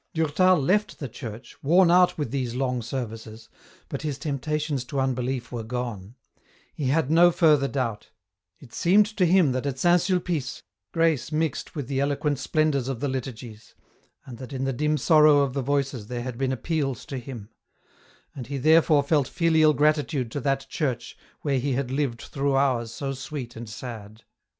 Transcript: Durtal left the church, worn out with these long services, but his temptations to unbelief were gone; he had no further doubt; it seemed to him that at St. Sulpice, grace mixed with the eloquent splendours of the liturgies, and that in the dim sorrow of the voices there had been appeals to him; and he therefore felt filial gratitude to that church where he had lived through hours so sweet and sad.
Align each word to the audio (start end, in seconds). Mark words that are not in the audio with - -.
Durtal 0.15 0.57
left 0.59 0.97
the 0.97 1.07
church, 1.07 1.55
worn 1.61 1.91
out 1.91 2.17
with 2.17 2.31
these 2.31 2.55
long 2.55 2.81
services, 2.81 3.49
but 3.87 4.01
his 4.01 4.17
temptations 4.17 4.83
to 4.85 4.99
unbelief 4.99 5.51
were 5.51 5.61
gone; 5.63 6.15
he 6.73 6.87
had 6.87 7.11
no 7.11 7.29
further 7.29 7.67
doubt; 7.67 8.09
it 8.59 8.73
seemed 8.73 9.05
to 9.15 9.27
him 9.27 9.51
that 9.51 9.67
at 9.67 9.77
St. 9.77 10.01
Sulpice, 10.01 10.63
grace 10.91 11.31
mixed 11.31 11.75
with 11.75 11.87
the 11.87 11.99
eloquent 11.99 12.39
splendours 12.39 12.87
of 12.87 12.99
the 12.99 13.07
liturgies, 13.07 13.75
and 14.25 14.39
that 14.39 14.53
in 14.53 14.63
the 14.63 14.73
dim 14.73 14.97
sorrow 14.97 15.41
of 15.41 15.53
the 15.53 15.61
voices 15.61 16.07
there 16.07 16.23
had 16.23 16.35
been 16.35 16.51
appeals 16.51 17.05
to 17.05 17.19
him; 17.19 17.49
and 18.33 18.47
he 18.47 18.57
therefore 18.57 19.03
felt 19.03 19.27
filial 19.27 19.71
gratitude 19.75 20.31
to 20.31 20.39
that 20.39 20.67
church 20.67 21.15
where 21.41 21.59
he 21.59 21.73
had 21.73 21.91
lived 21.91 22.21
through 22.23 22.55
hours 22.55 22.91
so 22.91 23.11
sweet 23.13 23.55
and 23.55 23.69
sad. 23.69 24.23